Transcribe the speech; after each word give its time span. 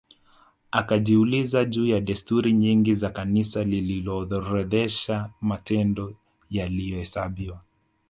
Akajiuliza 0.71 1.65
juu 1.65 1.85
ya 1.85 2.01
desturi 2.01 2.53
nyingi 2.53 2.95
za 2.95 3.09
Kanisa 3.09 3.63
lililoorodhesha 3.63 5.29
matendo 5.41 6.15
yaliyohesabiwa 6.49 7.61